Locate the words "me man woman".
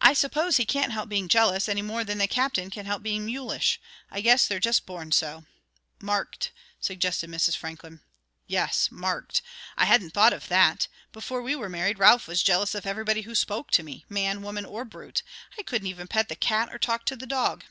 13.82-14.64